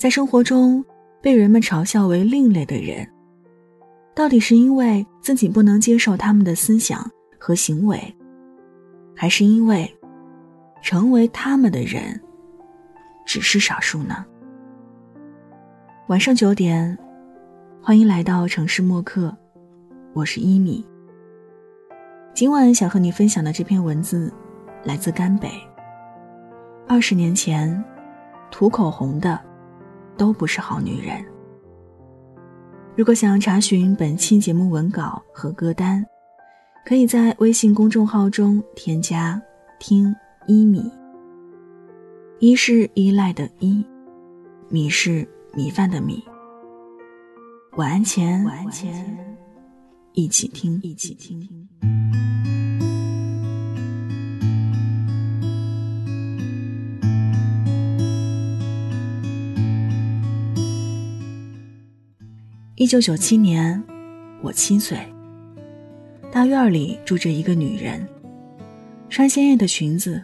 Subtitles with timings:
[0.00, 0.82] 在生活中
[1.20, 3.06] 被人们嘲笑为另类的人，
[4.14, 7.06] 到底是因为自己不能接受他们的思想
[7.38, 8.02] 和行为，
[9.14, 9.86] 还是因为
[10.80, 12.18] 成为他们的人
[13.26, 14.24] 只是少数呢？
[16.08, 16.96] 晚上九点，
[17.82, 19.36] 欢迎来到城市默客，
[20.14, 20.82] 我是一米。
[22.32, 24.32] 今晚想和你分享的这篇文字，
[24.82, 25.50] 来自甘北。
[26.88, 27.84] 二十年前，
[28.50, 29.38] 涂口红的。
[30.20, 31.24] 都不是好女人。
[32.94, 36.04] 如果想查询本期节目文稿和歌单，
[36.84, 39.40] 可以在微信公众号中添加
[39.80, 40.14] “听
[40.46, 40.92] 一米”。
[42.38, 43.82] 一是依赖的依，
[44.68, 46.22] 米是米饭的米。
[47.78, 49.16] 晚安前，晚安前，
[50.12, 51.48] 一起听，一起听。
[62.80, 63.78] 一九九七年，
[64.40, 64.98] 我七岁。
[66.32, 68.08] 大院里住着一个女人，
[69.10, 70.18] 穿鲜艳的裙子，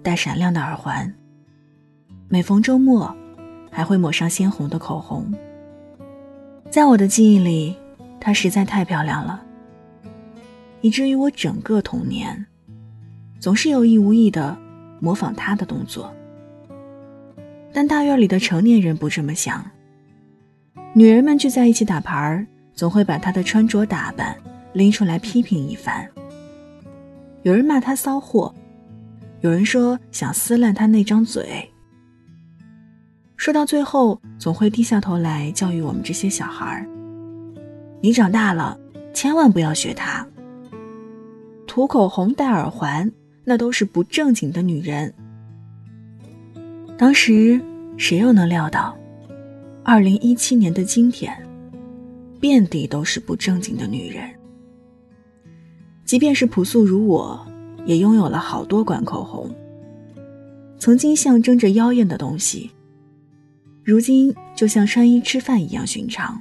[0.00, 1.12] 戴闪亮的耳环。
[2.28, 3.12] 每逢周末，
[3.68, 5.34] 还会抹上鲜红的口红。
[6.70, 7.74] 在我的记忆里，
[8.20, 9.42] 她实在太漂亮了，
[10.80, 12.46] 以至于我整个童年，
[13.40, 14.56] 总是有意无意的
[15.00, 16.14] 模仿她的动作。
[17.72, 19.68] 但大院里的成年人不这么想。
[20.98, 24.36] 女人们聚在一起打牌儿，总会把她的穿着打扮
[24.72, 26.04] 拎出来批评一番。
[27.44, 28.52] 有人骂她骚货，
[29.42, 31.70] 有人说想撕烂她那张嘴。
[33.36, 36.84] 说到最后，总会低下头来教育我们这些小孩儿
[38.02, 38.76] ：“你长大了，
[39.14, 40.26] 千万不要学她。
[41.64, 43.08] 涂口红、戴耳环，
[43.44, 45.14] 那都是不正经的女人。”
[46.98, 47.60] 当时
[47.96, 48.98] 谁又能料到？
[49.90, 51.34] 二零一七年的今天，
[52.38, 54.28] 遍地都是不正经的女人。
[56.04, 57.40] 即便是朴素如我，
[57.86, 59.50] 也拥有了好多管口红。
[60.78, 62.70] 曾经象征着妖艳的东西，
[63.82, 66.38] 如今就像穿衣吃饭一样寻常。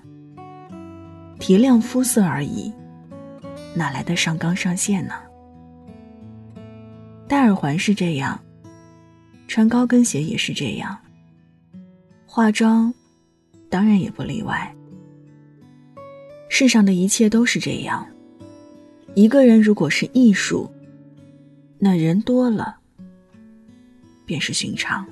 [1.40, 2.70] 提亮肤色而已，
[3.74, 5.14] 哪来的上纲上线呢？
[7.30, 8.38] 戴耳环是这样，
[9.48, 10.98] 穿高跟鞋也是这样，
[12.26, 12.94] 化妆。
[13.70, 14.74] 当然也不例外。
[16.50, 18.08] 世上的一切都是这样。
[19.16, 20.72] 一个人如果是艺术，
[21.80, 22.78] 那人多了
[24.26, 25.08] 便是寻常。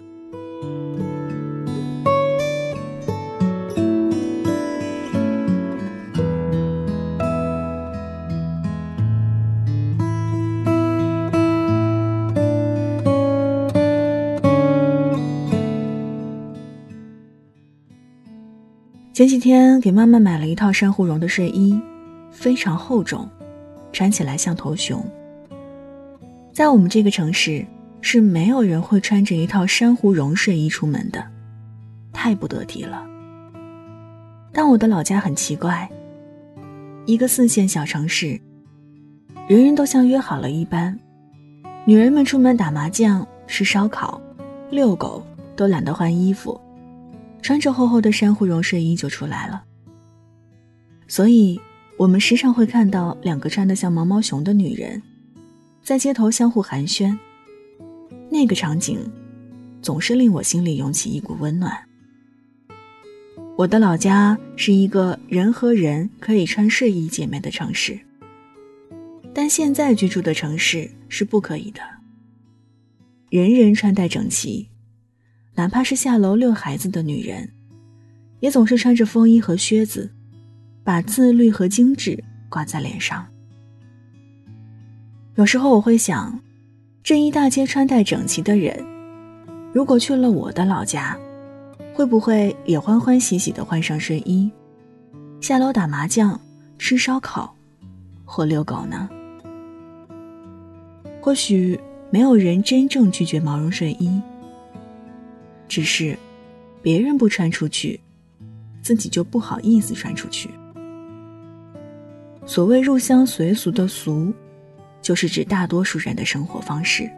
[19.15, 21.79] 前几天给妈妈买了一套珊瑚绒的睡衣，
[22.31, 23.25] 非常厚重，
[23.93, 25.01] 穿起来像头熊。
[26.51, 27.65] 在我们这个城市，
[28.01, 31.25] 是没有人会穿着一套珊瑚绒睡衣出门的，
[32.11, 33.05] 太不得体了。
[34.51, 35.89] 但我的老家很奇怪，
[37.05, 38.37] 一个四线小城市，
[39.47, 40.99] 人人都像约好了一般，
[41.85, 44.19] 女人们出门打麻将、吃烧烤、
[44.69, 46.59] 遛狗，都懒得换衣服。
[47.45, 49.63] 穿着厚厚的珊瑚绒睡衣就出来了，
[51.07, 51.61] 所以
[51.95, 54.99] 我们时常会看到两个穿得像毛毛熊的女人，
[55.83, 57.15] 在街头相互寒暄。
[58.31, 58.99] 那个场景，
[59.79, 61.71] 总是令我心里涌起一股温暖。
[63.55, 67.99] 我的老家是一个人和人可以穿睡衣见面的城市，
[69.35, 71.81] 但现在居住的城市是不可以的。
[73.29, 74.67] 人人穿戴整齐。
[75.55, 77.49] 哪怕是下楼遛孩子的女人，
[78.41, 80.11] 也总是穿着风衣和靴子，
[80.83, 83.25] 把自律和精致挂在脸上。
[85.35, 86.37] 有时候我会想，
[87.01, 88.85] 这一大街穿戴整齐的人，
[89.73, 91.17] 如果去了我的老家，
[91.93, 94.51] 会不会也欢欢喜喜地换上睡衣，
[95.39, 96.39] 下楼打麻将、
[96.77, 97.55] 吃烧烤，
[98.25, 99.09] 或遛狗呢？
[101.21, 101.79] 或许
[102.11, 104.21] 没有人真正拒绝毛绒睡衣。
[105.75, 106.17] 只是，
[106.81, 107.99] 别人不穿出去，
[108.81, 110.49] 自己就不好意思穿出去。
[112.45, 114.33] 所谓入乡随俗的俗，
[115.01, 117.11] 就是指大多数人的生活方式。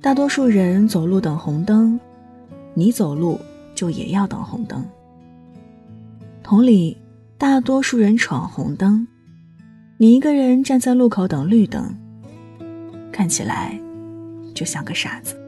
[0.00, 1.98] 大多数人走路等红灯，
[2.72, 3.40] 你走路
[3.74, 4.88] 就也要等红灯。
[6.40, 6.96] 同理，
[7.36, 9.04] 大多数人闯红灯，
[9.96, 11.92] 你一个人站在路口等绿灯，
[13.10, 13.76] 看起来
[14.54, 15.41] 就像个傻子。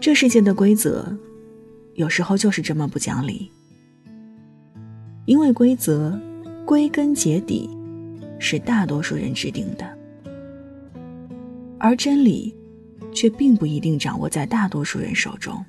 [0.00, 1.14] 这世界的规则
[1.94, 3.52] 有时候就是这么不讲理。
[5.26, 6.18] 因为规则，
[6.64, 7.68] 归根结底，
[8.38, 9.86] 是大多数人制定的，
[11.78, 12.56] 而真理，
[13.12, 15.62] 却并不一定掌握在大多数人手中。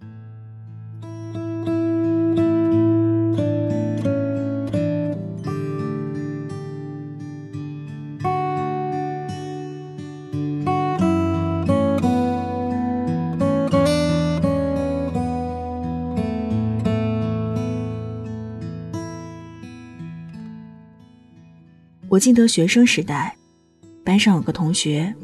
[22.12, 23.34] 我记得学生时代，
[24.04, 25.16] 班上有个同学，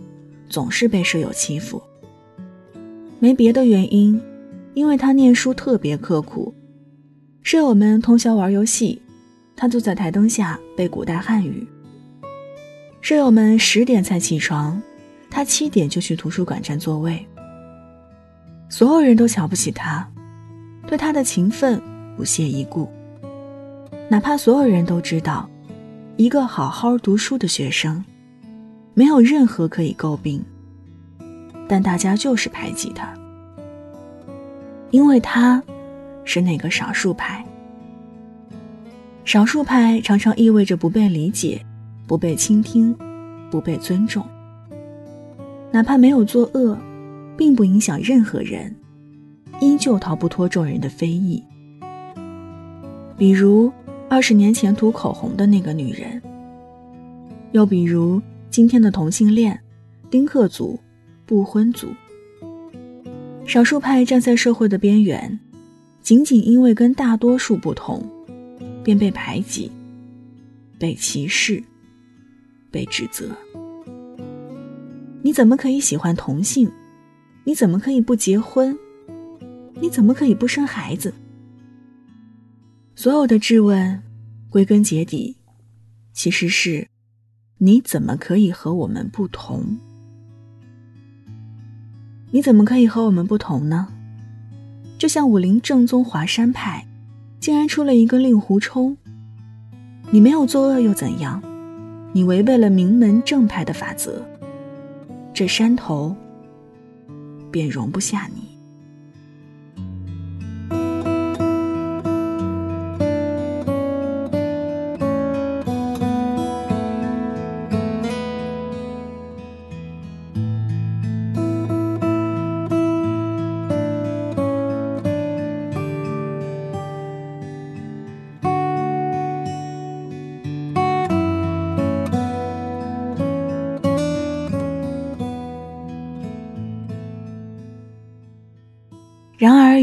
[0.48, 1.84] 总是被舍友欺负。
[3.20, 4.18] 没别的原因，
[4.74, 6.56] 因为他念书特别刻苦。
[7.44, 9.02] 舍友们通宵玩游戏，
[9.54, 11.68] 他坐在台灯下背古代汉语。
[13.02, 14.82] 舍友们十点才起床，
[15.30, 17.20] 他七点就去图书馆占座位。
[18.70, 20.10] 所有人都瞧不起他，
[20.88, 21.82] 对他的勤奋
[22.16, 22.90] 不屑一顾，
[24.10, 25.50] 哪怕所有人都知道。
[26.18, 28.04] 一个好好读书的学生，
[28.96, 30.44] 没有任何可以诟病，
[31.68, 33.14] 但大家就是排挤他，
[34.90, 35.62] 因为他
[36.24, 37.46] 是那个少数派。
[39.26, 41.64] 少数派常常意味着不被理解、
[42.08, 42.98] 不被倾听、
[43.52, 44.26] 不被尊重。
[45.70, 46.76] 哪怕没有作恶，
[47.38, 48.76] 并不影响任何人，
[49.62, 51.44] 依旧逃不脱众人的非议。
[53.16, 53.72] 比如。
[54.10, 56.22] 二十年前涂口红的那个女人，
[57.52, 59.60] 又比如今天的同性恋、
[60.10, 60.80] 丁克族、
[61.26, 61.90] 不婚族，
[63.46, 65.38] 少数派站在社会的边缘，
[66.02, 68.02] 仅仅因为跟大多数不同，
[68.82, 69.70] 便被排挤、
[70.80, 71.62] 被歧视、
[72.72, 73.30] 被指责。
[75.22, 76.72] 你怎么可以喜欢同性？
[77.44, 78.78] 你怎么可以不结婚？
[79.82, 81.14] 你怎么可以不生孩子？
[83.00, 84.02] 所有的质问，
[84.50, 85.38] 归根结底，
[86.14, 86.88] 其实是：
[87.60, 89.78] 你怎么可以和我们不同？
[92.32, 93.88] 你怎么可以和我们不同呢？
[94.98, 96.88] 就像武林正宗华山派，
[97.40, 98.98] 竟然出了一个令狐冲。
[100.10, 101.40] 你没有作恶又怎样？
[102.14, 104.26] 你违背了名门正派的法则，
[105.36, 106.16] 这山头
[107.52, 108.47] 便容不下你。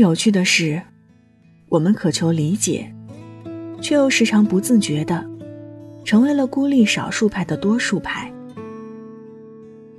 [0.04, 0.82] 有趣的是，
[1.70, 2.94] 我们渴求理解，
[3.80, 5.26] 却又时常不自觉的
[6.04, 8.30] 成为了孤立少数派的多数派。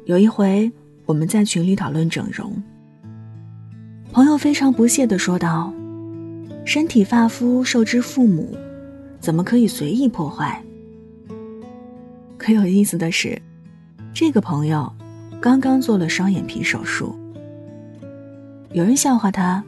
[0.06, 0.72] 有一回，
[1.08, 2.62] 我们在群里讨论整容，
[4.12, 5.74] 朋友非常不屑的说道
[6.66, 8.56] ：“身体发肤受之父母，
[9.20, 10.64] 怎么可以随意破坏？”
[12.38, 13.42] 可有意思的是，
[14.14, 14.94] 这个朋友
[15.42, 17.18] 刚刚做了双眼皮手术。
[18.72, 19.64] 有人笑话他：“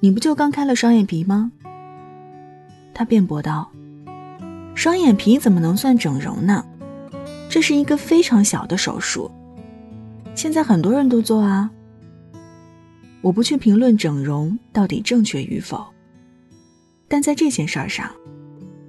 [0.00, 1.52] 你不就刚开了双眼皮吗？”
[2.94, 3.70] 他辩驳道
[4.74, 6.64] ：“双眼皮怎么能算整容呢？
[7.48, 9.30] 这是一个非常小的手术，
[10.34, 11.70] 现在很多人都做啊。”
[13.20, 15.84] 我不去评论整容到底正确与否，
[17.08, 18.08] 但在这件事儿上，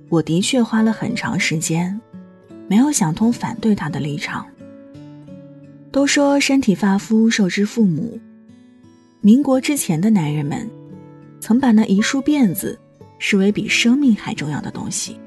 [0.07, 1.99] 我的确花了很长时间，
[2.67, 4.45] 没有想通反对他的立场。
[5.91, 8.19] 都说身体发肤受之父母。
[9.21, 10.69] 民国之前的男人们，
[11.39, 12.77] 曾把那一束辫子
[13.17, 15.17] 视为比生命还重要的东西。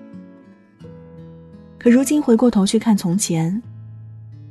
[1.79, 3.61] 可如今回过头去看从前，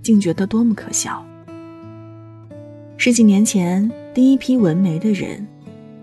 [0.03, 1.25] 竟觉得多么可笑。
[2.97, 5.47] 十几年前，第一批纹眉的人，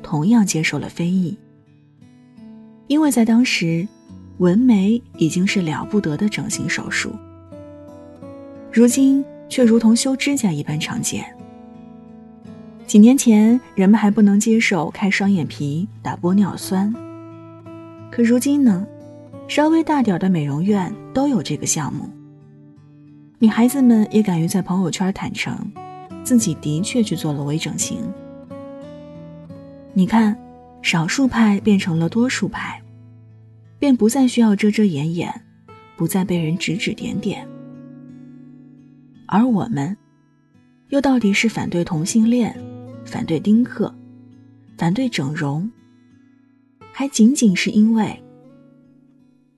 [0.03, 1.37] 同样接受了非议，
[2.87, 3.87] 因为在当时，
[4.39, 7.13] 纹眉已经是了不得的整形手术，
[8.73, 11.25] 如今却如同修指甲一般常见。
[12.89, 16.91] 几年前，人们还不能接受开双眼皮、打玻尿酸，
[18.11, 18.87] 可如今呢，
[19.47, 22.09] 稍微大点的美容院都有这个项目。
[23.39, 25.55] 女孩子们也敢于在朋友圈坦诚，
[26.25, 27.99] 自己的确去做了微整形。
[29.93, 30.35] 你看，
[30.81, 32.81] 少数派变成了多数派，
[33.79, 35.43] 便不再需要遮遮掩掩，
[35.95, 37.47] 不再被人指指点点。
[39.27, 39.95] 而我们，
[40.89, 42.59] 又到底是反对同性恋？
[43.09, 43.93] 反对丁克，
[44.77, 45.71] 反对整容，
[46.93, 48.23] 还仅仅是因为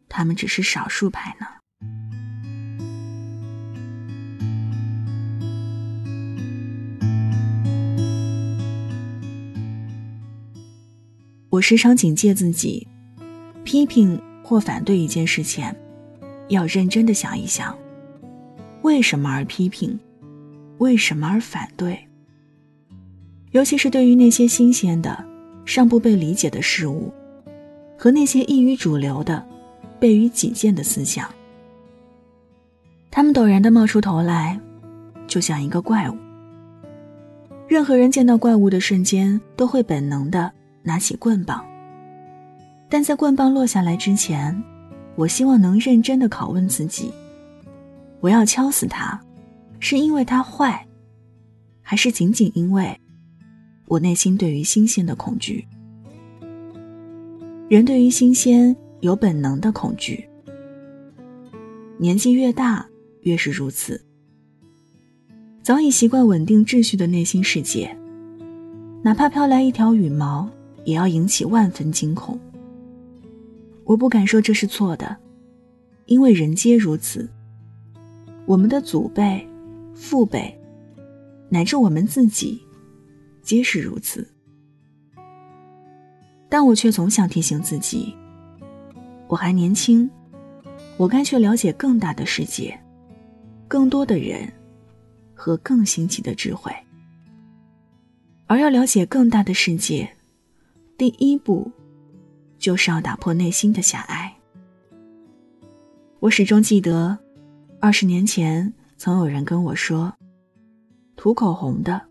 [0.09, 1.47] 他们只是少数派呢？
[11.51, 12.87] 我时常警戒自己，
[13.65, 15.75] 批评或反对一件事前，
[16.49, 17.77] 要认真的想一想，
[18.83, 19.99] 为什么而批评，
[20.79, 22.07] 为什么而反对。
[23.51, 25.25] 尤其是对于那些新鲜的、
[25.65, 27.13] 尚不被理解的事物，
[27.99, 29.45] 和那些异于主流的、
[30.01, 31.29] 悖于己见的思想，
[33.11, 34.59] 他们陡然的冒出头来，
[35.27, 36.17] 就像一个怪物。
[37.69, 40.53] 任何人见到怪物的瞬间，都会本能的。
[40.83, 41.63] 拿起棍棒，
[42.89, 44.61] 但在棍棒落下来之前，
[45.15, 47.13] 我希望能认真的拷问自己：
[48.21, 49.21] 我要敲死他，
[49.79, 50.87] 是因为他坏，
[51.83, 52.99] 还是仅仅因为
[53.91, 55.67] 我内心对于新鲜的恐惧？
[57.69, 60.25] 人对于新鲜有本能的恐惧，
[61.99, 62.89] 年纪越大
[63.23, 64.01] 越是如此。
[65.61, 67.93] 早已习惯稳定秩序的内心世界，
[69.03, 70.49] 哪怕飘来一条羽毛。
[70.87, 72.41] 也要引起万分惊恐。
[73.85, 75.15] 我不敢说这是错的，
[76.07, 77.29] 因为人皆如此。
[78.47, 79.47] 我们的祖辈、
[79.95, 80.59] 父辈，
[81.51, 82.63] 乃至我们自己，
[83.43, 84.27] 皆是如此。
[86.49, 88.15] 但我却总想提醒自己，
[89.29, 90.11] 我还年轻，
[90.97, 92.79] 我该去了解更大的世界，
[93.69, 94.53] 更多的人，
[95.35, 96.75] 和更新奇的智慧。
[98.47, 100.11] 而要了解更大的世界。
[100.99, 101.71] 第一步，
[102.59, 104.31] 就是要打破内心的狭隘。
[106.19, 107.17] 我始终记得，
[107.81, 110.13] 二十年前曾有人跟我说
[111.17, 112.03] ：“涂口红的，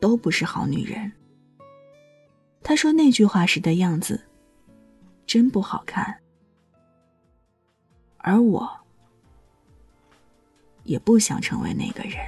[0.00, 1.12] 都不是好女人。”
[2.62, 4.20] 他说那句话时的样子，
[5.26, 6.16] 真不好看。
[8.18, 8.70] 而我，
[10.84, 12.18] 也不想成为那个人。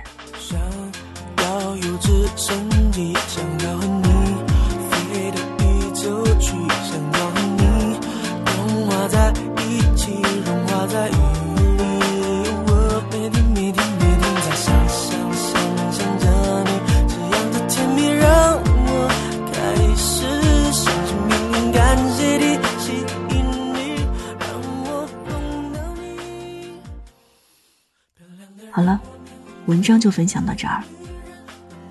[29.82, 30.80] 文章就分享到这儿。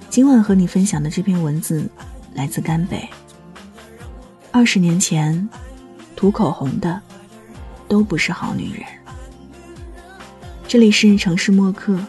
[0.10, 1.90] 今晚和你分享的这篇文字
[2.34, 3.06] 来自甘北。
[4.50, 5.50] 二十年前，
[6.16, 7.02] 涂口红的
[7.90, 8.86] 都不是好女人。
[10.70, 12.00] 这里是城市默客，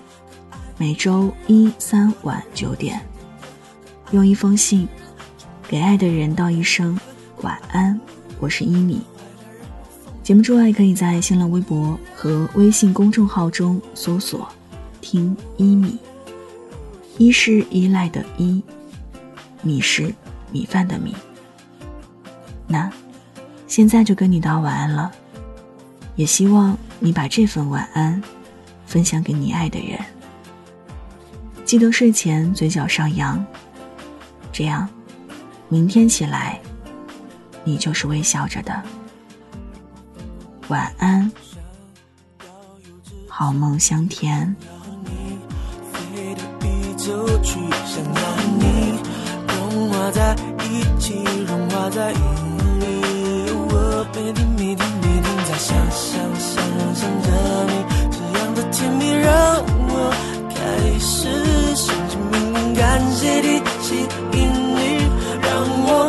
[0.78, 3.04] 每周一、三晚九点，
[4.12, 4.88] 用一封信
[5.66, 6.96] 给爱的人道一声
[7.40, 8.00] 晚安。
[8.38, 9.02] 我是依米。
[10.22, 14.48] 节目之外，可以在新浪微博和微信公众号中搜索
[15.02, 15.98] “听依米”。
[17.18, 18.64] 依是依赖的依，
[19.60, 20.12] 米是
[20.50, 21.14] 米饭的米。
[22.66, 22.90] 那，
[23.68, 25.12] 现在就跟你道晚安了，
[26.16, 28.20] 也希望你把这份晚安
[28.86, 30.00] 分享给你爱的人。
[31.66, 33.44] 记得睡前嘴角上扬，
[34.50, 34.88] 这样，
[35.68, 36.58] 明天起来，
[37.62, 38.82] 你就是微笑着的。
[40.68, 41.30] 晚安，
[43.28, 44.56] 好梦香甜。
[47.04, 47.10] 走
[47.42, 48.96] 去想要和你
[49.48, 50.36] 融化在
[50.70, 56.62] 一起融化在银河里我每天每天每天在想想想
[56.94, 57.28] 想着
[57.66, 57.72] 你
[58.08, 60.14] 这样的甜蜜让我
[60.54, 63.48] 开始相信命运感谢地
[63.80, 65.02] 心引力
[65.42, 66.08] 让我